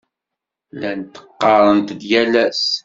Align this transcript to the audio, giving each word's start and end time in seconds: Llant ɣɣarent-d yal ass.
Llant 0.73 1.13
ɣɣarent-d 1.43 2.01
yal 2.11 2.33
ass. 2.45 2.63